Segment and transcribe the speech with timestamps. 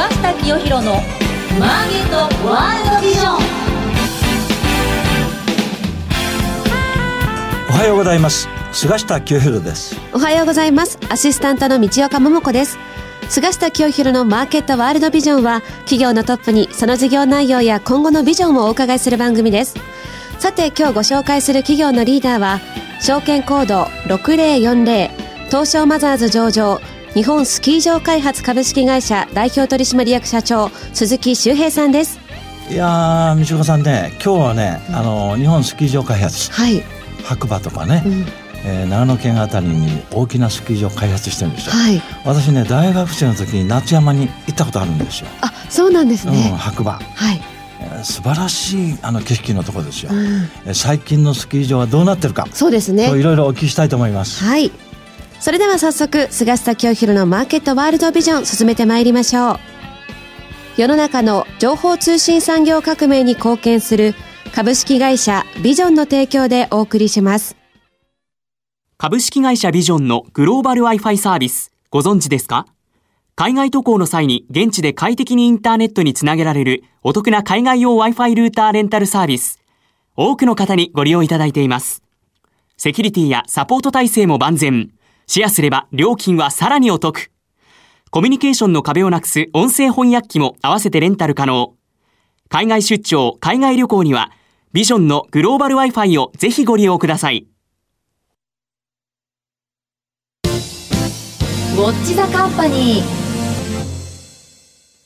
[0.00, 0.94] 菅下清弘の
[1.58, 2.16] マーケット
[2.48, 3.36] ワールドビジョン。
[7.68, 8.48] おはようございます。
[8.72, 9.94] 菅下清弘です。
[10.14, 10.98] おはようございます。
[11.10, 12.78] アシスタントの道岡桃子です。
[13.28, 19.74] 菅下清弘のマーケットワールドビジョンは企業のトップにその事業内容や今後のビジョンをお伺いする番組です。
[20.38, 22.60] さて今日ご紹介する企業のリーダーは
[23.02, 23.82] 証券コード
[24.14, 25.10] 6040
[25.48, 26.80] 東証マザーズ上場
[27.14, 32.20] 日本スキー場開発株式会社代表取締役社長鈴木修平さんです。
[32.70, 36.84] いやー道岡さんね今日はね、あの日本スキー場開発はい、
[37.24, 38.24] 白馬とかね、うん。
[38.64, 42.00] えー長野県あたりに大きなスキー場を開発してるんですよ、はい。
[42.24, 47.40] 私ね大学生の時に夏山に行ったことあるんですよ、あそうなんですうん、ね、白馬、はい、
[47.80, 50.26] えー素晴らしいあの景色のところですよ、うん、
[50.66, 52.46] えー最近のスキー場はどうなってるか。
[52.52, 53.08] そうですね。
[53.08, 54.44] といろいろお聞きしたいと思います。
[54.44, 54.70] はい。
[55.40, 59.58] それでは早速、菅下清弘のマーケットワールドビジョン進めてまいりましょう。
[60.76, 64.14] 世の中の情報通信産業革命に貢献する
[64.54, 67.56] 株式会社ビジョンの提供でお送りします。
[68.98, 72.66] 株式会社ビジョンのグローバル Wi-Fi サービス、ご存知ですか？
[73.34, 79.58] 海外渡航の際に現地で快適にインターネットにつなげられるお得な海外用 Wi-Fi ルーターレンタルサービス。
[80.16, 82.02] 多くの方にご利用いただいています。
[82.76, 84.90] セキュリティやサポート体制も万全。
[85.30, 87.30] シェアすれば料金はさらにお得。
[88.10, 91.76] コミュニケーションの壁をなくす音声翻訳機も合わせてレンタル可能。
[92.48, 94.32] 海外出張、海外旅行には、
[94.72, 97.46] ビジョンのグローバル Wi-Fi をぜひご利用ください。
[100.42, 103.20] ウォッチザカンパニー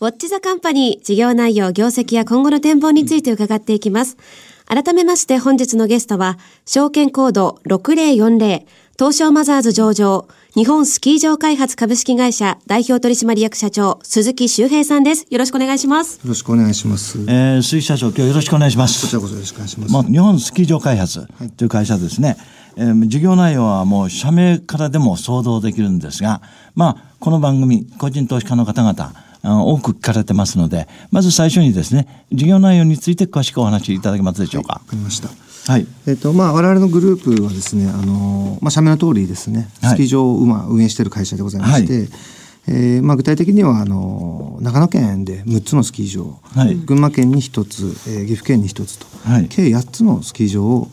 [0.00, 4.16] ウォッチザカンパニー事業内容、業績や今後の展望について伺っていきます。
[4.64, 8.64] 改めまして本日のゲストは、証券コード6040
[8.96, 15.26] 東証マザーズ上場日本スキー場開発株式会社代表取締役社長鈴木修平さんです。
[15.30, 16.18] よろしくお願いします。
[16.18, 17.18] よろしくお願いします。
[17.18, 19.92] こえー、鈴木社長今日よろしくお願いしますちらこそよろしくお願いします。
[19.92, 22.36] まあ、日本スキー場開発という会社ですね、
[22.76, 26.40] えー事業内容はもう社名からでも想像できるんですが、
[26.76, 29.12] まあ、この番組、個人投資家の方々、
[29.42, 34.78] 多く聞かれてますので、まず最初にですね、事業内容について詳しくお話しいただけますでしょうかわ。
[34.86, 35.30] かりました。
[35.66, 35.86] はい。
[36.06, 42.02] えっ、とまあ我々のグループはですね、あのまあ社名の通りですね、はいスキー場をまあ運営している会社でございまして。
[42.02, 42.08] は
[42.66, 50.88] えーまあ、具体的にはあの長野県で6つのスキー場、はい群馬県に1つ、えー岐阜県に1つと、はい計8つのスキー場を、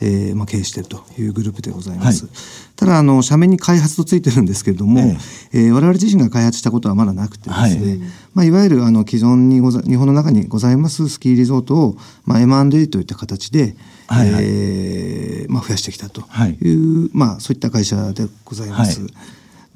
[0.00, 2.24] えーまあ、経営しているというグループでございます。
[2.24, 2.32] はい
[2.76, 5.16] ただあの社名に開発とついてるんですけれども、え
[5.54, 8.00] えー我々自身が開発したことはまだなくてですね、はい
[8.34, 13.74] まあ、いわゆるあの既存にござ日本の中にございますスキーリゾートを、まあ、M&A といった形で、
[14.06, 19.00] はいはいえーまあ、増やしてきたという、はいまあ、そういった会社でございます。
[19.02, 19.10] はい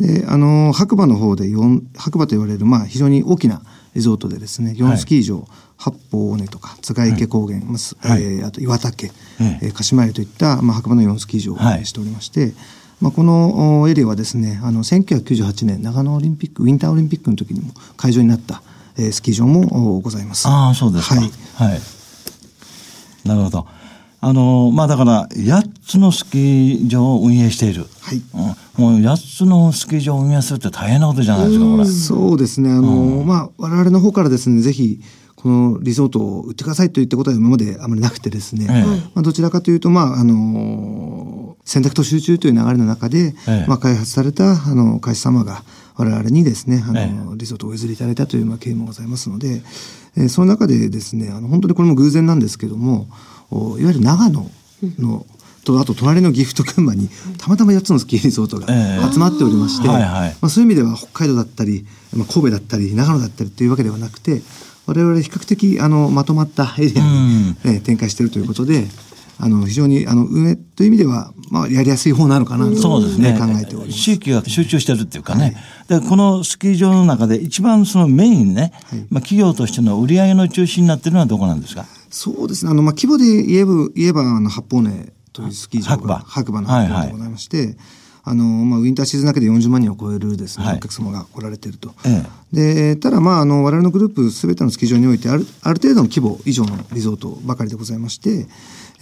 [0.00, 3.60] であの白馬の方で四白馬と言われる、まあ、非常に大きな
[3.94, 5.46] リゾートでですね4スキー場、
[5.76, 9.10] 八方尾根とか津池高原、まあすはいえーあと岩岳、え
[9.40, 12.54] ええー鹿島湯といった、まあ、白馬の4スキー場をしておりまして、
[13.00, 18.62] まあ、このおエリアはですねあの1998年長野オリンピックウィンターオリンピックの時にも会場になった、
[18.96, 20.48] えースキー場もおございます。
[20.48, 21.16] ああ、そうですか。
[21.16, 21.80] はいはい。
[23.24, 23.66] なるほど。
[24.22, 27.86] あの、まあだから、8つのスキー場を運営している。
[28.00, 28.22] はい。
[28.78, 31.84] うん、もう8つのスキー場を運営するって大変なことじゃないですか、これ。
[31.86, 32.70] そうですね。
[32.70, 35.00] あの、まあ、我々の方からですね、ぜひ、
[35.36, 38.82] このリゾートを売ってくださいといったことは今まであまりなくてですね、ええ。
[39.14, 43.66] まあ、どちらかというと、まあ、あの、選択と集中という流れの中で、ええ。
[43.66, 45.62] まあ、開発された、あの、会社様が
[45.96, 49.62] 我々にですね、あの、えリゾートをお譲りいただいたという、まあ、経緯もございますので、
[50.16, 54.50] えーその中でですね、あの、本当にこれも偶然なんですけども、おいわゆる長野
[54.98, 55.26] の、
[55.64, 61.84] とあと隣の岐阜と群馬にたまたま8つのスキーリゾートがええ集まっておりまして、はいはいまあ、そういう意味では北海道だったり、
[62.16, 64.40] まあ、神戸だったり長野だったりというわけではなくて
[64.86, 68.86] 我々比較的あのまとまったエリアに、えー展開しているということで
[69.38, 73.32] あの非常にあの運営という意味では、まあ、やりやすい方なのかなと、そうですね。
[73.38, 73.98] 考えております。
[73.98, 75.56] 地域が集中してるっていうかね。
[75.88, 81.86] で、このスキー場の中で一番そのメインね、はいまあ企業としての売り上げの中心になってるのはどこなんですか？
[82.10, 82.70] そうですね。
[82.70, 86.14] あの、まあ、規模で言えば言えばあの八方根というスキー場白馬。
[86.16, 87.76] が白馬の八方根でございまして、
[88.22, 90.76] あのまあ、ウィンターシーズンだけで40万人を超えるですね、はい。
[90.76, 91.94] お客様が来られていると。
[92.04, 92.24] え。
[92.52, 98.46] でただまああの我々のグループすべてのスキー場においてあるある程度の規模以上のリゾートばかりでございまして、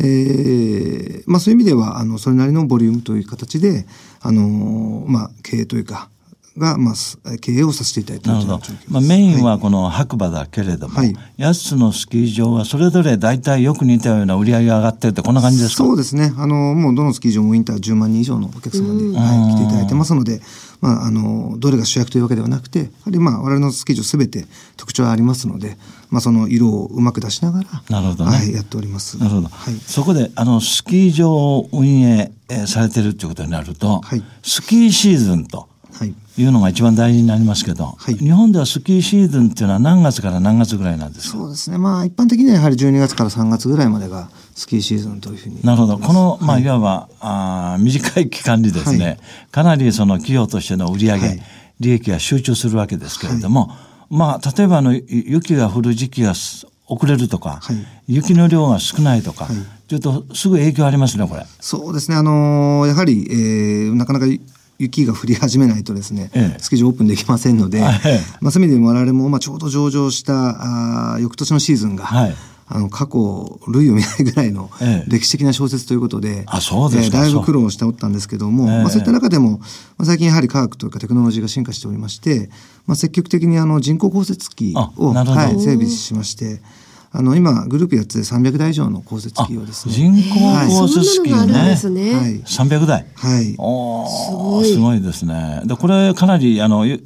[0.01, 3.87] えーまあ、そういう意味ではあのそれなりのボリュームという形で
[4.21, 6.11] あの、まあ、経営というか
[6.59, 8.61] が、まあ、す経営をさせていただいていなるほど。
[8.89, 15.85] まあ、メインははこの白馬だけれども、はい8つのスキー場がそれぞれ大体よく似たような売り上げが上がってるってこんな感じですか？
[15.85, 16.33] そうですね。
[16.37, 20.41] あの、もうどのスキー場もインター10万人以上のお客様で、はい、来ていただいてますので、
[20.81, 24.47] まあ、あの、どれが主役というわけではなくて、やはりまあ、我々のスキー場すべて
[24.77, 25.77] 特徴がありますので、
[26.11, 29.19] まあ、その色をうまく出しながら、なるほどねはい、やっております。
[29.19, 29.75] なるほど、はい。
[29.75, 35.67] そこであのスキー場を運営えーされてるっていうことになると、はいスキーシーズンとは
[36.05, 36.15] い。
[36.41, 41.39] いうのが一番大事になりますけど、はい日本ではスキーシーズンっていうのは何月から何月ぐらいなんですか？
[41.39, 41.79] そうですね。
[41.79, 45.61] まあ、一般的にはやはり12月から3月ぐらいまでがスキーシーズンというふうに。
[45.63, 45.99] なるほど。
[45.99, 49.19] この、まあ、いわば、あー短い期間にですね、はい
[49.51, 51.43] かなりその企業としての売り上げ、はい
[51.81, 53.71] 利益が集中するわけですけれども、
[54.11, 57.77] まあ、例えばあの、い雪が降る時期がす遅れるとか、はい
[58.09, 59.57] 雪の量が少ないとか、はい
[59.89, 61.47] というと、すぐ影響ありますね、これ。
[61.61, 62.17] そうですね。
[62.17, 64.27] あのーやはり、えーなかなか
[64.79, 66.59] 雪が降り始めないとですね、ええ。
[66.61, 68.01] スキー場オープンできませんので、はい
[68.41, 72.35] まあ、そういう意味で我々も、まあ、ちょうど上場したあー翌年のシーズンが、はい。
[72.71, 75.11] あの過去類を見ないぐらいのええ。
[75.11, 79.59] 歴史的な小説ということで、えーだいぶ苦労しておったんですけども、ええまあ、そういった中でも、ま
[80.01, 82.51] あ、最近やはり科学というかテクノロジーが進化しておりまして、
[82.87, 86.61] まあ、積極的にあの人工降雪機あを、はい、整備しまして
[87.11, 91.77] あの今グループ8つで300台以上の降雪あ機をですね人工降雪機そんなのがあるんねで。
[91.77, 92.15] すね。
[92.15, 93.07] はい300台。
[93.15, 95.63] はいおーすごいですね。
[95.65, 97.01] で、これかなり、あの、ゆ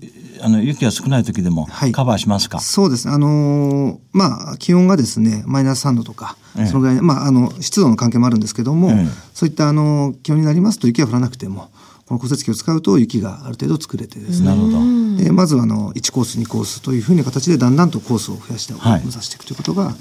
[0.44, 3.14] あの雪が少ない時でもはいカバーしますか、そうですね。
[3.14, 11.69] あのーまあ、気温がですね、マイナス3度とか、ええそのぐらい、まあ、あの、湿度の関係もあるんですけども、ええそういった、あの、気温になりますと雪が降らなくても、
[12.12, 14.76] この降雪機を使うと雪がある程度作れてですね、なるほど。
[14.76, 19.00] えーまずはあの1コース2コースというふうな形でだんだんとコースを増やして、はい。
[19.00, 19.94] 目指していくということが、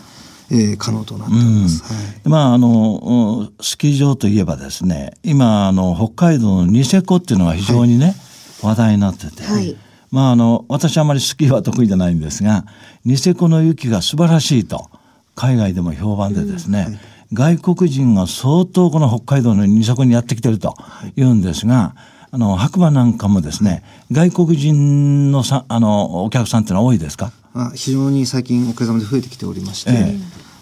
[0.50, 1.84] えー可能となっております。
[1.84, 2.30] はい。
[2.30, 8.16] まあ、あの、うんスキー場といえばですね、今、あの、北海道のニセコっていうのが非常にね、
[8.62, 9.78] 話題になってて、はい。
[10.12, 12.66] まあ、あの、私あまりスキーは得意じゃないんですが、
[13.06, 14.90] ニセコの雪が素晴らしいと、
[15.36, 17.00] 海外でも評判でですね、
[17.34, 20.76] 外国人が相当この北海道のニセコにやってきてると
[21.16, 21.96] 言うんですが、
[22.32, 27.32] あの、白馬なんかもですね、外国人のさ、あの、お客さんっていうのは多いですか？
[27.54, 30.18] まあ、非常に最近おかげさまで増えてきておりまして、ええ。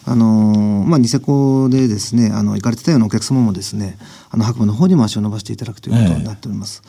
[0.06, 3.96] あのーまあ、ニセコでですねあの行かれてたようなお客様もですね
[4.32, 6.82] あの白馬の方にも足を伸ばしていただくということになっております。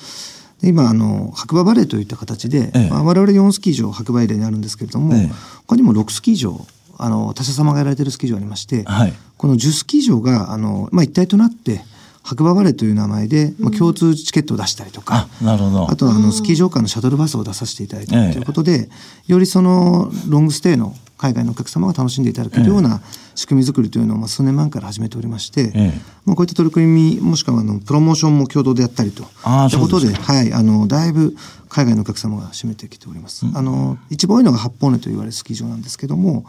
[0.63, 2.89] で今あの白馬バレーといった形で、ええ。
[2.89, 5.31] まあ、我々4スキー場白馬エリアにあるんですけれども、ええ。
[5.67, 6.67] 他にも6スキー場
[7.03, 9.13] あの他社様がやられているスキー場ありまして、はい。
[9.37, 11.83] この10スキー場があの、まあ、一体となって
[12.23, 15.91] 白馬バレーという名前で、まあ、共通チケットを出したりとか、あ、なるほど。
[15.91, 18.27] あとはあのスキー場間のシャトルバスを出させていただいていええ。
[18.29, 18.89] るということで、
[19.27, 23.03] よりそのロングステイの海外のお客様が楽しんでいただけるような
[23.35, 25.93] 仕組み作りというのをまあ数年前から始めておりまして、ええ。
[26.25, 26.87] まあ、こういった取り組
[27.17, 31.35] みもしくはあのプロモーションも共同でやったりとああということではい、あのだいぶ
[31.71, 33.47] 海外のお客様が占めてきております。
[33.55, 36.45] あの一番多いのが八方根と言われるスキー場なんですけどもも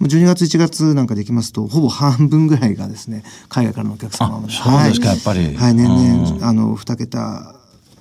[0.00, 4.96] う12月1月なんかできますとほぼ半分ぐらいがですね海外からのお客様あそうですかはい。
[5.06, 5.56] やっぱり。
[5.56, 6.40] はい年うん。
[6.40, 7.54] 々あの2桁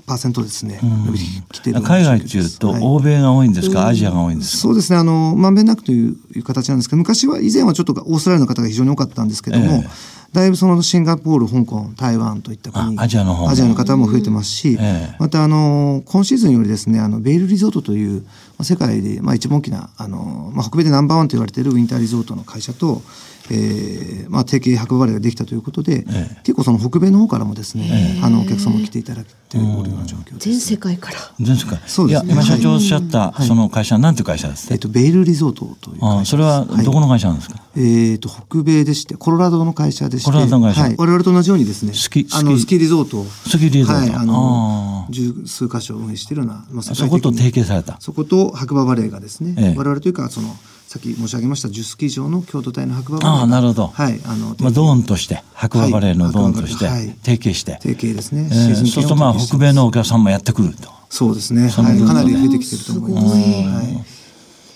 [0.06, 2.82] パーセントですねうな海外っていうと、はい。
[2.82, 4.62] 欧米が多いんですか、アジアが多いんですか？
[4.64, 9.90] そうですね、あの、まんべんなくという形なんですけど、昔は、以前はちょっとオーストラリアの方が非常に多かったんですけども、ええ
[10.34, 13.50] だいぶそのシンガポール、香港、台湾といった国、あアジアの方も。
[13.52, 15.16] アジアの方も増えてますし、ええ。
[15.20, 18.28] また、あの、今シーズンよりですね、あの、ベイルリゾートという、ま
[18.60, 23.04] あ世界で、まあ、一番大きな、あの、まあ、北米でナンバーワンと言われているウィンターリゾートの会社と、
[23.52, 26.38] えーまあ、提携白馬バレーができたということで、ええ。
[26.44, 30.50] 結構その北米の方からもですね、あの、お客様も来ていただいておるような状況です。
[30.50, 31.18] 全世界から。
[31.40, 31.80] 全世界。
[31.86, 32.34] そうですね。
[32.34, 36.22] いや、今社長おっしゃった、その会社は何ていう会社ですか、えっと、ベイルリゾートという会社です。
[36.22, 44.14] あそれはどこの会社なんですか、えー、と北米でしてコロラドの会社でしてはい、我々と同じようにですねスキあのスキーリゾートをスキーリゾート。
[44.14, 47.98] はい、あの十数箇所運営しているような、まあ、そこと提携された。
[48.00, 49.78] そこと白馬バレーがですね、ええ。
[49.78, 50.56] 我々というかその
[50.88, 53.88] さっき申し上げました10スキー場の共同体の白馬バレーがああ、なるほど。
[53.88, 56.88] はいあのまあ、ドーンとして、白馬バレーのはいドーンとして、
[57.24, 57.80] 提携して。
[57.82, 60.90] 提携ですね、えーそうするとまあ、北米のお客さんもやってくると。
[61.10, 63.28] そうですね、そのはい、分かなり増えてきてると思います。
[63.28, 63.40] は
[63.84, 64.06] い。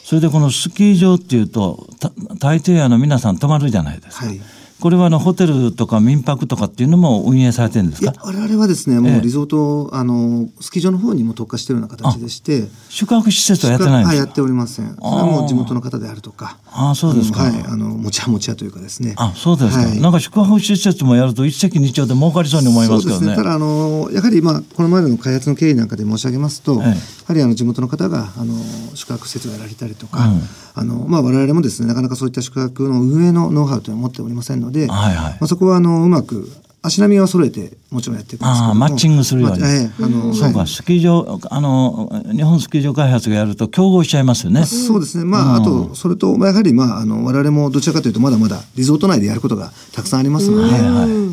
[0.04, 4.26] それでこのスキー場っていうと、た大抵あの皆さん泊まるじゃないですか。
[4.26, 4.40] はい
[4.80, 8.12] これはあのホテルとか民泊とかっていうのも運営されてるんですか？
[8.12, 9.12] いや我々はですねもえ。
[9.14, 12.68] えうリゾート、あのスキー場の方にも特化しているような形でして。
[12.90, 14.10] 宿泊施設はやってないんですか？
[14.10, 14.18] はい。
[14.18, 14.96] やっておりません。
[14.96, 16.60] それはもう地元の方であるとか。
[16.72, 17.44] ああそうですか。
[17.44, 19.16] はいあの持ち屋持ち屋というかですね。
[19.18, 19.84] あ、そうですか。
[19.84, 20.00] はい。
[20.00, 23.20] なんか宿泊施設もやると一石二鳥で儲かりそうに思いますけどね。
[23.20, 23.44] そうですね。
[23.44, 26.88] ただあのやはりまあこのまでの開発の経緯なんかで申し上げますと、ええ。
[26.90, 26.94] や
[27.28, 28.54] はりあの地元の方があの
[28.94, 30.42] 宿泊施設をやられたりとか、うん。
[30.76, 35.16] あのまあ我々もですねなかなかそういった宿泊の運営のノウハウというのを持っておりませんので、はいはい。
[35.16, 36.50] まあそこはあのうまく
[36.84, 38.68] 足並みは揃えてもちろんやっていくんですけども。
[38.68, 39.60] ああマッチングするように。
[39.60, 40.68] まあええあのそうか、はい。
[40.68, 44.66] スキー場、あの、日本スキー場開発がやると競合しちゃいますよね。
[44.66, 45.26] そうですね。
[45.26, 50.62] まあ、あと、それと、まあやはり、まあ、あの、我々もどちらかというと、まだまだリゾート内でやることがたくさんありますの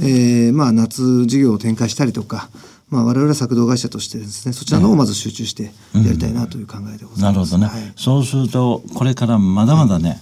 [0.00, 2.48] で、えーまあ、夏事業を展開したりとか、
[2.90, 5.70] まあ、我々は作動会社としてですね、そちらの方をまず集中してや
[6.12, 7.22] りたいなという考えでござます。
[7.22, 7.66] ないるほどね。
[7.66, 7.92] はい。
[7.96, 10.20] そうすると、これからまだまだね、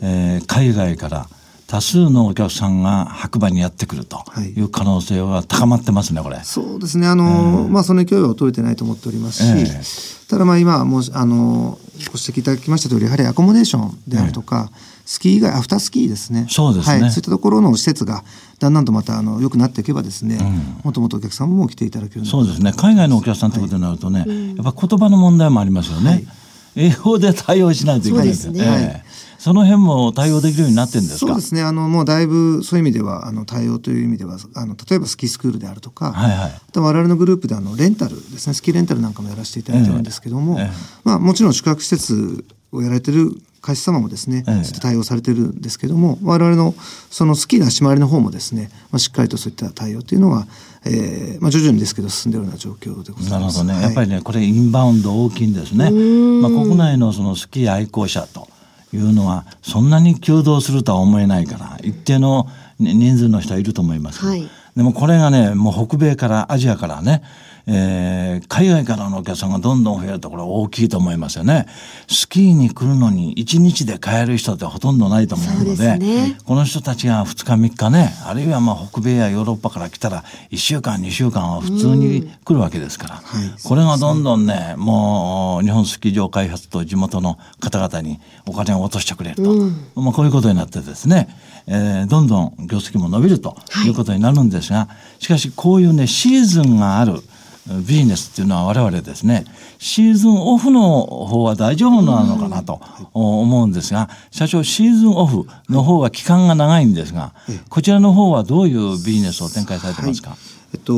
[0.00, 1.28] えー海外から
[1.68, 4.52] 多数のお客さんが白馬にやってくるとはい。
[4.52, 6.40] いう可能性は高まってますね、これ。
[6.42, 7.06] そうですね。
[7.06, 11.78] あの、まあ、その勢いは衰えてないと思っておりますし、えただまあ今もう、あの、
[12.10, 14.70] ご指摘いただきました通り、やはりアコモデーションであるとか、
[15.04, 16.46] スキー以外、アフタースキーですね。
[16.48, 17.02] そうですね。
[17.02, 17.10] はい。
[17.10, 18.24] そういったところの施設が、
[18.60, 20.38] だんだんとまた、あの、良くなっていけばですね、
[20.84, 22.72] もっともっとお客さんも来ていただけるそうですね。
[22.74, 24.24] 海外のお客さんということになるとね、
[24.56, 26.24] やっぱ言葉の問題もありますよね。
[26.76, 28.64] 英語で対応しないといけないですね。
[28.64, 29.08] ええ
[29.38, 31.26] その辺も対応できるようになってるんですか？
[31.28, 31.62] そうですね。
[31.62, 36.50] あの、もうだいぶ、そういう意味では、あの、対応という意味では、あの、例えばスキースクールであるとか、はいはい。
[36.50, 40.64] あと我々のグループで、あの、レンタルですね、スキーレンタルなんかもやらせていただいてるんですけども、ええ。
[40.64, 40.72] ええ
[41.04, 43.30] まあ、もちろん宿泊施設をやられてる
[43.60, 44.54] 会社様もですね、ええ。
[44.54, 46.74] そういった対応されてるんですけども、我々の、
[47.10, 50.46] そのスキーの足回りの方もですね、まあ、しっかりとそういった対応というのが、
[50.84, 53.30] えーまあ、徐々にですけど進んでいるような状況でござます。
[53.30, 53.82] ないるほどね、はい。
[53.82, 55.90] やっぱりね、これ、インバウンド大きいんですね。
[55.90, 58.48] まあ、国内のそのスキー愛好者と
[58.92, 64.24] いうのは、そんなに急動するとは思えないから、一定のね人数の人はいると思います。
[64.24, 67.24] はいでもこれがね、もう北米から、アジアからね、
[67.70, 71.66] えー海外からのお客さんがどんどん増えるところ大きいと思いますよね。
[72.08, 76.38] スキーに来るのに1日で帰る人ってほとんどないと思うので、ね。
[76.44, 83.62] この人たちが2日3日ね、あるいはまあ北米やヨーロッパから来たら1週間2週間は普通に来るわけですから、はい。
[83.62, 89.52] これがどんどんね、もう日本スキー場開発と地元の方々にお金を落としてくれると、
[90.00, 91.28] まあこういうことになってですね、
[91.66, 97.20] えーどんどん業績も伸びるということになるんですが、しかしこういうね、シーズンがある
[97.86, 99.44] ビジネスっていうのは我々ですね、
[99.78, 102.80] シーズンオフの方は大丈夫なのかなと
[103.12, 107.32] 思うんですが、社長、シーズンオフの方は期間が長いんですが、
[107.68, 110.36] こちらの方はどういうビジネスを展開されてますか、
[110.72, 110.92] えっと、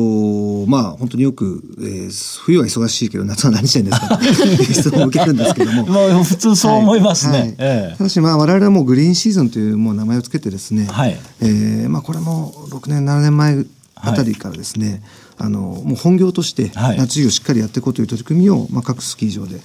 [0.66, 4.18] まあ本当によく、えー冬は忙しいけど夏は何してんですか？
[4.72, 5.84] 質問を受けるんですけども。
[6.24, 7.32] 普通そう思いますね。
[7.32, 7.40] はい。
[7.40, 7.54] はい。
[7.58, 7.94] ええ。
[7.98, 11.16] ただしまあ我々はもうグリーンシーズンというもう名前をつけてですね、はい。
[11.40, 13.64] えーまあこれも6年7年前
[13.96, 15.02] あたりからですね、
[15.42, 16.98] あのもう本業としてはい。
[16.98, 19.60] 夏事業をしっかりやっていこうという取り組みを、まあ、各スキー場で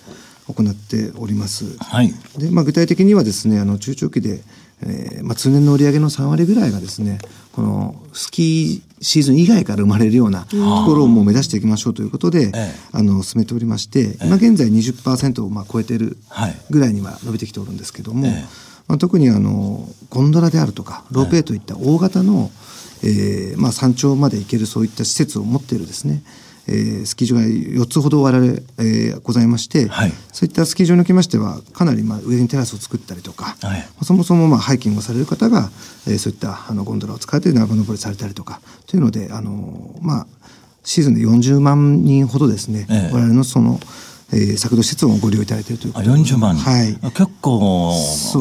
[0.48, 1.78] 行っております。
[1.80, 2.14] はい。
[2.38, 4.42] でまあ、具体的にはですねあの中長期で、
[4.82, 7.20] えーまあ、通年の売上の3割ぐらいがですね
[7.52, 10.56] このスキーシーズン以外から生まれるようなと
[10.86, 12.74] ころをもう目指していきましょうということで、ええ。
[12.94, 16.56] あの進めておりまして、今現在20%をまあ超えているはい。
[16.70, 18.46] ぐらいには伸びてきておるんですけども、ええ。
[18.88, 26.24] まあ、特にあのゴンドラであるとかロープウェイといった大型の、えーまあ、山頂まで行けるそういった施設を持っているですね、
[26.68, 30.12] えースキー場が4つほど我々、えーございまして、はい。
[30.32, 33.88] そういったスキー場におきましてはかなりまあ上にテラスを作ったりとか、はい。
[34.04, 35.70] そもそもまあハイキングをされる方が、
[36.08, 40.28] えーそういったあのゴンドラを使って長登りされたりとかというのであのまあ
[40.84, 43.14] シーズンで40万人ほどですね、ええ。
[43.14, 43.80] 我々のその、
[44.36, 46.56] えー、作動施設をご利用いただいているというこあとで40万。
[46.58, 46.94] 人、はい。
[47.12, 47.94] 結構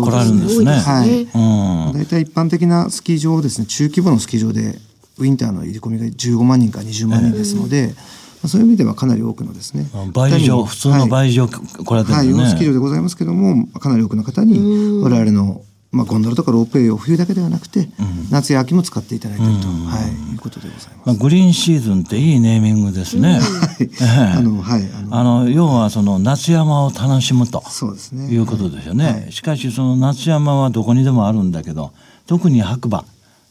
[0.04, 0.72] 来られるんですね。
[0.72, 1.22] はい。
[1.22, 1.92] うん。
[1.92, 4.76] 大体一般的なスキー場をですね、中規模のスキー場で、
[5.18, 9.86] ウィンターの入り込みが15万人から20万人ですので、まあそういう意味ではかなり多くのですね。
[10.12, 11.52] 倍以上、普通の倍以上来
[11.94, 12.42] られてるはい、んですね。
[12.42, 14.58] はい、スキー場でございますけども、かなり多くの方に、
[15.00, 15.62] 我々の、
[15.94, 17.88] まあ、ゴンドラとかロープウェイを冬だけではなくて、
[18.30, 20.90] 夏や秋も使っていただいていると、はい、いうことでございます。
[21.04, 23.40] まあ、グリーンシーズンっていいネーミングですね。
[23.80, 24.04] ええ。
[24.36, 27.62] あの、はい、あの、要はその夏山を楽しむと。
[27.68, 28.26] そうですね。
[28.26, 29.04] いうことですよね。
[29.04, 29.32] はい。
[29.32, 31.92] しかしその夏山はどこにでもあるんだけど
[32.26, 33.04] 特に白馬。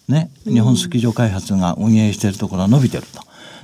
[0.09, 0.29] ね。
[0.45, 3.03] 日本スキー場開発が運営しているところは伸びてる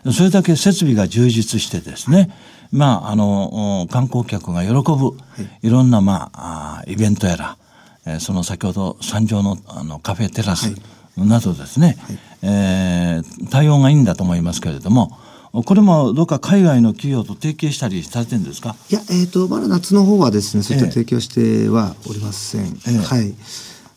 [0.04, 0.14] と。
[0.14, 2.30] それだけ設備が充実してですね。
[2.72, 5.18] まああのお観光客が喜ぶ、
[5.62, 7.58] い、ろんなまあイベントやら、
[8.06, 10.74] えーその先ほど山上のあのカフェテラス
[11.18, 11.98] などですね、
[12.42, 15.18] えー対応がいいんだと思いますけれども
[15.52, 18.76] これもどうか海外の企業と提携したりされてるんですか？
[18.92, 22.66] いや、えっ、と、まだ夏の方はですね、そういった提供してはおりません。
[22.68, 22.98] ええ。
[23.00, 23.34] はい。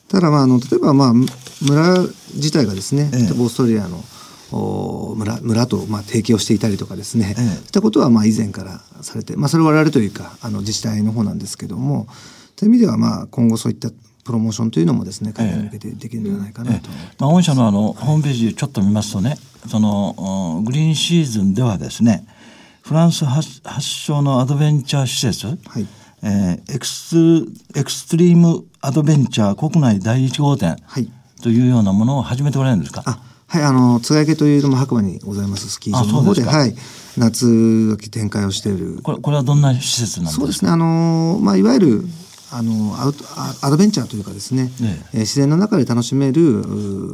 [0.09, 1.29] ただ、まあ、あの、例えば、まあ、村
[2.35, 3.21] 自体がですね、ええ。
[3.33, 4.03] オーストラリアの
[4.51, 7.35] お村村と、まあ、提携をしていたりとかですね、ええ。
[7.35, 12.07] そういったことは、まあ、以前からされて、まあ、それは我々というか、あの、自治体の方なんですけども、
[12.57, 13.91] という意味では、まあ、今後そういった
[14.25, 16.89] プロモーションというのもですね、海外に向けてできるんではないかなと。
[16.89, 17.17] 思って。
[17.19, 19.37] まあ、御社のあのホームページちょっと見ますとね
[19.69, 22.25] そのおグリーンシーズンではですね
[22.83, 25.87] フランス発発祥のアドベンチャー施設、はい。
[26.23, 27.17] えーエクス
[27.77, 31.09] エクストリームアドベンチャー国内第一号店はい。
[31.43, 33.03] というようなものを始めておられるんですか？
[33.05, 33.19] あ
[33.49, 36.75] はい、あの、津軽家というのも白馬にございますスキー場の方で、ではい、
[37.19, 39.01] 夏秋展開をしている。
[39.03, 40.41] これこれはどんな施設なんですか？
[40.41, 42.05] そうですね、あの、まあ、いわゆる、
[42.53, 46.43] あのアウトアアドベンチャーというかですね、ええー自然の中で楽しめる、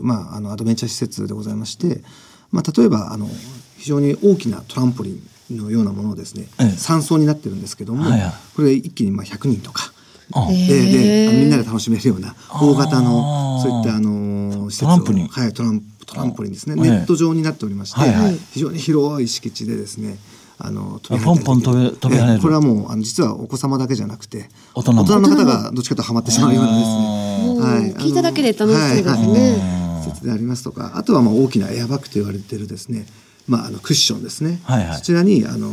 [0.02, 2.02] まあ、あのアドベンチャー施設でございまして、
[2.50, 3.28] まあ、例えばあの
[3.76, 6.66] 非常に大きなトランポリンのようなものをですね、ええ。
[6.66, 8.32] 3層になってるんですけども、はいはい。
[8.56, 9.92] これ一気にまあ100人とか、
[10.32, 15.28] あででみんなで楽しめるような大型のそういったあの施設をトランポリン。
[15.28, 18.38] はいトラントランポリンですね、ええネット状になっておりまして、はいはい。
[18.52, 20.16] 非常に広い敷地でですね
[20.60, 22.32] あのあポンポン飛び飛び跳ねる。
[22.34, 25.04] ええこれはもうあの実はお子様だけじゃなくて大人も。
[25.04, 27.60] の方がどっちかというとハマってしまうようなですね。
[27.60, 27.94] はい。
[27.94, 29.12] 聞いただけで楽しそうですね。
[29.12, 30.02] はいはい。
[30.02, 33.06] 施設でありますとかあとはまあ大きなエアバッグと言われているですね。
[33.46, 34.96] まああのクッションですね、はいはい。
[34.96, 35.68] そちらにあの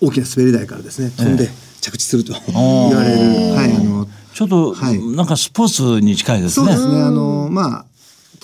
[0.00, 1.48] 大きな滑り台からですね飛んで
[1.80, 4.06] 着地すると言われる、はいあの
[4.36, 5.00] ちょっと、はい。
[5.00, 6.66] なんかスポーツに近いですね。
[6.66, 7.02] そうですね。
[7.02, 7.86] あの、まあ、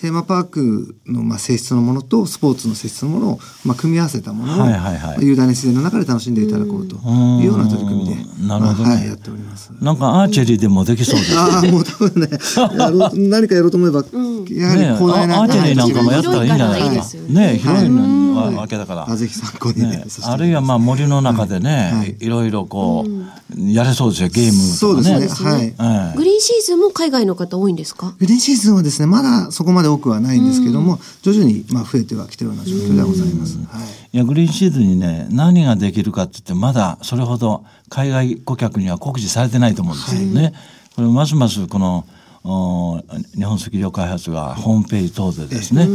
[0.02, 6.98] テーマパークの、まあ、性質のものとスポーツの性質のものを、まあ、組み合わせたものを、はいはいはいまあ雄大な自然の中で楽しんでいただこうとい
[7.42, 9.70] うような取り組みで、うんなるほどねまあはい、やっております。
[9.80, 11.38] なんかアーチェリーでもできそうです。
[11.38, 12.28] ああ、もう多分ね、
[12.76, 14.02] やろう何かやろうと思えば、
[14.50, 19.10] やはりねえ広大な、アーチェリーなんかもやったらいいんじゃないですすよね広いのわけだから。
[19.10, 25.50] あぜひ参考にねあるいはまあ森の中でね、はいい、ろいろこう、やれそうですよゲームそうとかですね。
[25.50, 25.56] ね。
[25.56, 25.64] はい。
[25.64, 28.14] ええグリーンシーズンも海外の方多いんですか？
[28.18, 33.58] グリーンシーズンはですね、まだそこまで多くはないんですけども、徐々にまあ増えてはきてるような状況ではございます。
[33.58, 33.66] はい。
[34.14, 40.52] いやグリーンシーズンにね何ができるかって言ってまだそれほど海外顧客には告示されてないと思うんですよね。
[40.96, 42.04] これますますこのお
[42.44, 45.86] 日本スキー場開発がホームページ等でですね、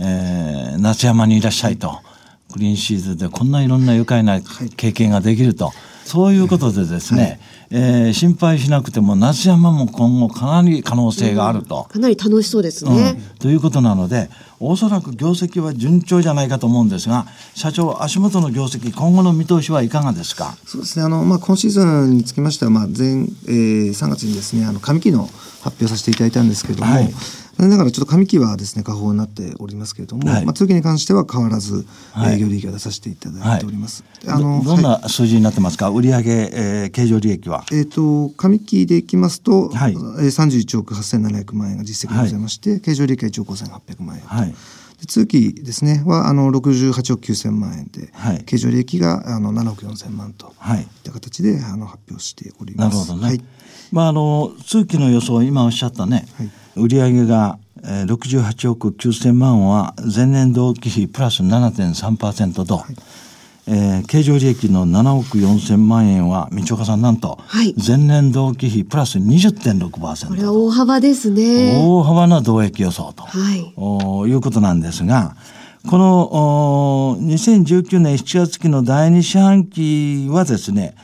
[0.00, 2.00] えー夏山にいらっしゃいと。
[2.52, 4.40] グリーンシーズンでこんないろんな愉快な
[4.76, 5.72] 経験ができると、
[6.04, 11.84] そういうことでですね、えー心配しなくても夏山も今後かなり可能性があると。
[11.90, 13.16] かなり楽しそうですね。
[13.18, 14.30] うんということなので
[14.60, 20.56] おそらく業績は順調じゃないかと思うんですが社長足元の業績今後の見通しはいかがですか？
[20.66, 21.04] そうですね。
[21.04, 25.24] あのまあ今シーズンにつきましてはまあ前、えー、3月にですねあの上期の
[25.62, 27.12] 発表させていただいたんですけれども、はい
[27.56, 30.44] 残念ながらちょっと上期はですね下方になっておりますけれども、はい。
[30.44, 32.36] まあ通期に関しては変わらずはい。
[32.36, 34.04] 営業利益を出させていただいております。
[34.24, 35.00] であどのどんはい。
[35.02, 37.64] な数字になってますか、売上、えー経常利益は？
[37.72, 39.92] えっ、と上期でいきますと、はい。
[39.92, 44.28] えー、31億8700万円が実績でございまして、経常利益は1億5800万円と。
[44.28, 44.54] はい。
[45.00, 48.44] で通期ですねはあの68億9000万円で、はい。
[48.44, 50.80] 経常利益があの7億4000万とはい。
[50.80, 52.96] いった形であの発表しております。
[52.96, 53.44] なるほどね、はい。
[53.92, 62.84] まあ、あの通期の予想今おっしゃったね、はい売上が、えー、68億9000万は前年同期比プラス7.3%と、
[63.66, 67.74] えー経常利益の7億4000万円は道岡さんなんと、はい。
[67.74, 71.80] 前年同期比プラス20.6%これは大幅ですね。
[71.82, 73.72] 大幅な増益予想と、はい。
[73.76, 75.34] おいうことなんですが、
[75.88, 80.94] このお2019年7月期の第2四半期はですね、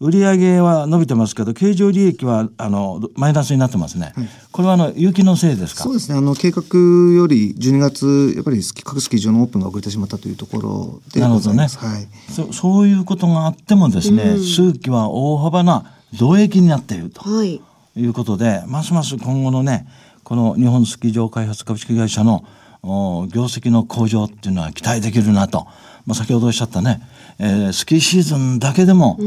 [0.00, 4.12] 売上は伸びてますけど、経常利益はあのマイナスになってますね。
[4.52, 5.82] これはあの雪のせいですか？
[5.82, 11.78] そうですねあの計画より12月やっぱり各スキー場のオープンが遅れてしまったというところでなるほどねございます。
[11.78, 17.20] はいそそういうことがあってもですね、数期は大幅な増益になっていると。
[17.22, 17.60] はい。
[17.96, 19.88] いうことで、ますます今後のね、
[20.22, 22.44] この日本スキー場開発株式会社の
[22.82, 25.66] お業績の向上っていうのは期待できるなと。
[26.08, 27.02] まあ、先ほどおっしゃったね、
[27.38, 29.18] えースキーシーズンだけでも、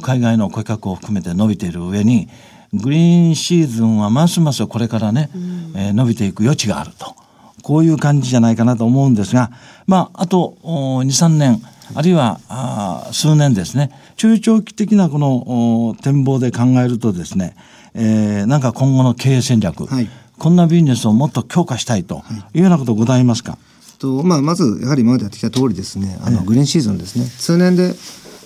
[0.00, 2.28] 海外の顧客を含めて伸びている上に、
[2.72, 5.28] グリーンシーズンはますますこれからね、
[5.74, 7.14] えー伸びていく余地があると。
[7.62, 9.50] こういう感じじゃないかなと思うんですが、
[9.86, 11.60] まあ、あとお2、3年、
[11.94, 17.54] あるいはあー数年ですね、中長期的なこのお展望で考えるとですね、
[17.92, 20.08] えーなんか今後の経営戦略、はい。
[20.38, 22.22] こんなビジネスをもっと強化したいと
[22.54, 23.58] いうようなことございますか？
[24.00, 27.26] とまあ、まずやはり今までやってきた通りですねあのグリーンシーズンですね。
[27.26, 27.94] 通年で、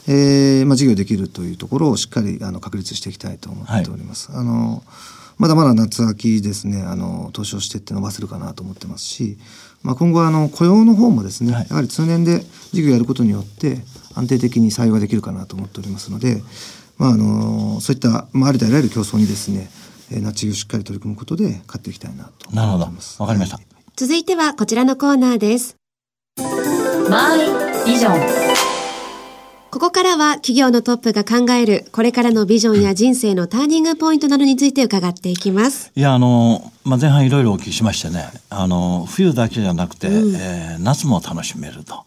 [0.09, 4.31] えーまあ、事業できるというところをしっかりあの確立していきたいと思っております。
[4.33, 4.83] あの
[5.39, 9.39] まだまだ夏秋ですねあの投資をしてって伸ばせるかなと思ってますし、
[9.83, 11.67] まあ、今後はあの雇用の方もですね、はい。
[11.69, 12.41] やはり通年で
[12.73, 13.79] 事業をやることによって
[14.15, 16.43] 安定的に採用ができるかなと思っておりますので、
[16.99, 19.71] まあ、あのそういった、まあ、ありとあらゆる競争にですね
[20.11, 22.85] えー夏をしっかり取り組むことで勝っていきたいなとなるほど。
[22.85, 23.23] 思います。
[23.23, 23.57] わかりました。
[23.57, 25.77] はい続いてはこちらのコーナーです。
[27.09, 28.21] マイビジョン
[29.71, 35.93] ここからは企業のトップが考えるこれからのビジョンや人生のターニングポイントなどについて伺っていきます。
[35.95, 42.05] いや、あの、まあ、前半いろいろお聞きしましてね、あの、冬だけじゃなくて、えー夏も楽しめると。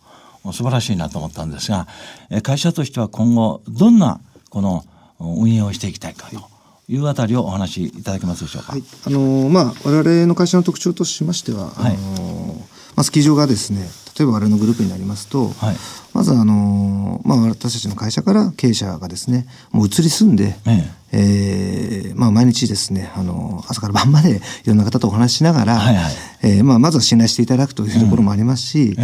[0.52, 1.88] 素晴らしいなと思ったんですが、
[2.30, 4.19] えー会社としては今後、どんな、
[4.50, 4.84] この、
[5.21, 6.57] 運営をしていきたいかと
[6.89, 8.71] いうあたりをお話しいただけますでしょうか。
[8.71, 11.93] はい、あのーまあ我々の会社の特徴としましては、はい。
[11.93, 12.62] あのー
[12.95, 13.82] あ、スキー場がですね
[14.17, 15.76] 例えば我々のグループになりますと、はい。
[16.13, 22.13] まずあの、まあ、私たちの会社から経営者がですねもう移り住んで、ええ。
[22.13, 26.13] ーまあ、毎日ですねあの朝から晩までいろんな方とお話ししながら、はいはい。
[26.41, 29.04] えーまあ、まずは信頼していただくというところもありますし、え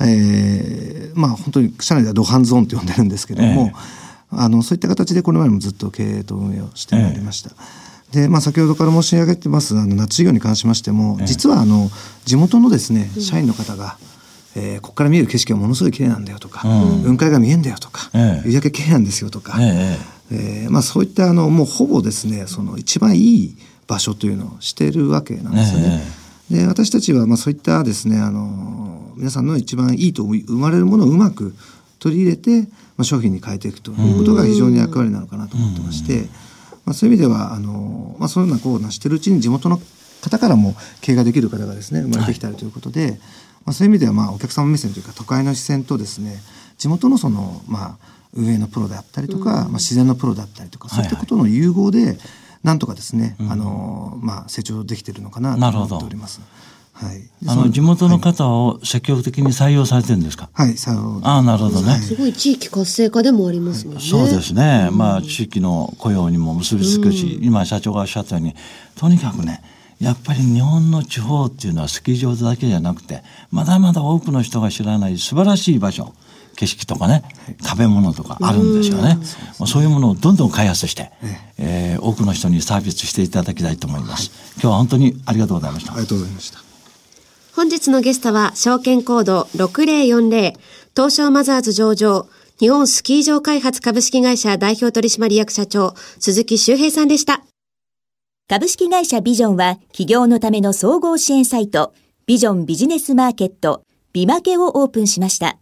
[0.00, 1.12] え。
[1.14, 4.03] ーまあ本当に社内ではドハンゾーンと呼んでるんですけども、え
[4.40, 7.50] あのそういった形でこれまでもずっと経営と運営をしてまいりました。
[8.12, 11.90] でまあ、先ほどから申し上げてますあの夏事業に関しましても、実はあの
[12.24, 13.98] 地元のですね社員の方が、
[14.54, 18.48] えーここから見える景色がものすごい綺麗なんだよとか、雲海が見えんだよとか、ええ。
[18.48, 19.98] 夕焼け綺麗なんですよとか、え
[20.30, 23.56] えーまあ、そういったあのもうほぼですねその一番いい
[23.88, 26.02] 場所というのをしているわけなんですよね。
[26.50, 31.54] で私たちはまあそういったですねあの皆さんの一番いいと生まれるものをうまく
[32.04, 36.28] 取り入れて、まあ、商品に変えていくということが非常に役割なのかなと思ってまして、
[36.84, 39.80] まあ、そういう意味ではあの、まあ、そういうようなこうなしてるうちに地元の
[40.20, 43.18] 方からも経営ができる方がですね生まれてきたりということで、
[43.64, 46.36] まあ、そういう意味ではまあお客様目線というか都会の視線とですね
[46.76, 47.98] 地元のそのまあ
[48.34, 52.18] 運営のプロであったりとか、まあ、自然のプロであったりとか、そういったことの融合で
[52.64, 56.40] なんとかですね、あのまあ成長できているのかなと思っております。
[56.94, 57.18] はい。
[57.18, 64.00] であその地元の方を積極的に採用されてるんですか、はい、さようああなるほどね、すごい地域活性化でもありますもんね。
[64.00, 68.54] そうですね、まあ地域の雇用にも結びつくし、今社長がおっしゃったように
[68.96, 69.62] とにかくね
[70.00, 76.14] やっぱり日本の地方っていうのはスキー場だけじゃなくてまだまだ多くの人が知らない素晴らしい場所
[76.56, 77.24] 景色とかね
[77.64, 79.18] 食べ物とかあるんですよね、
[79.66, 81.10] そういうものをどんどん開発して、
[81.58, 85.92] えー多くの人にサービスしていただきたいと思います、今日は本当にありがとうございました。
[85.92, 86.73] ありがとうございました。
[87.54, 90.54] 本日のゲストは、証券コード6040、
[90.96, 92.26] 東証マザーズ上場、
[92.58, 97.44] 日本スキー場開発株式会社代表取締役社長、鈴木修平さんでした。
[98.48, 101.94] 株式会社ビジョンは企業のための総合支援サイト
[102.26, 105.56] ビジョンビジネスマーケットビマケをオープンしました。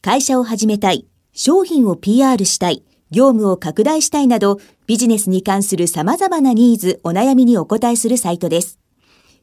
[0.00, 8.79] 会社を始めたい、商品を PR したい、業務を拡大したいなどビジネスに関する様々なニーズ、お悩みにお答えするサイトです。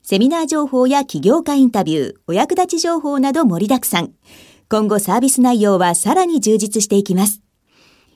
[0.09, 4.13] セミナー情報や起業家インタビュー、お役立ち情報など盛りだくさん。
[4.69, 7.41] 今後サービス内容はさらに充実していきます。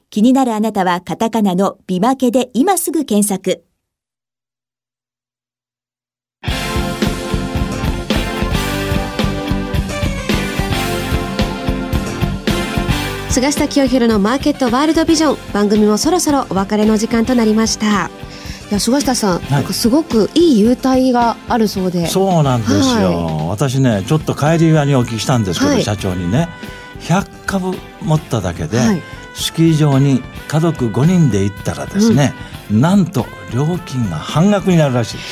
[0.09, 3.65] 気になるあなたはカタカナのビマケで今すぐ検索。
[13.31, 18.09] 菅下清弘のマーケットワールドビジョン番組もそろそろお別れの時間となりました
[18.71, 22.07] いや菅下さん、なんかすごくいい優待があるそうで。
[22.07, 25.83] そうなんですよ、は私ねちょっと帰り際にお聞きしたんですけど、はい。
[25.83, 26.47] 社長にね。
[27.01, 29.01] 100株持っただけで、はい。
[29.33, 32.33] スキー場に家族5人で行ったらですね、
[32.71, 35.17] なんと料金が半額になるらしい。
[35.17, 35.23] で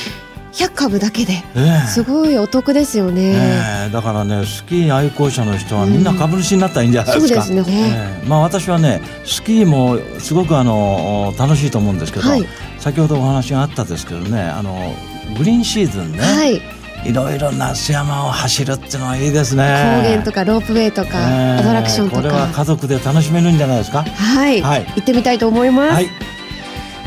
[0.52, 1.42] す、100株だけで。
[1.56, 1.88] ええ。
[1.88, 3.94] すごいお得ですよね、ええ。
[3.94, 8.20] だからねスキー愛好者の人はみんな株主になったらいいんじゃないですか、そうですね。
[8.22, 8.28] ええ。
[8.28, 12.46] まあ私はねスキーもすごくあの楽しいと思うんですけど、はい
[12.80, 14.94] 先ほどお話があったですけどねあの
[15.38, 16.62] グリーンシーズンね、はい
[17.06, 19.64] いろいろ夏山を走るっていうのはいいですね。
[20.04, 24.04] 高原とかロープウェイとか、ええアトラクションとかこれは家族で楽しめるんじゃないですか？
[24.04, 26.08] はい、はい行ってみたいと思います、はい。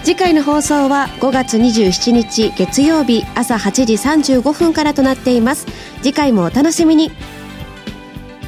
[0.02, 3.92] 次回の放送は5月27日月曜日朝8時
[4.38, 5.66] 35分からとなっています
[6.00, 7.12] 次回もお楽しみに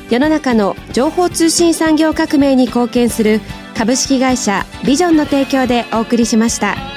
[0.08, 3.42] 世の中の情報通信産業革命に貢献する
[3.76, 6.93] 株式会社ビジョンの提供でお送りしました。